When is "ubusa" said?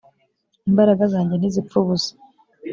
1.83-2.11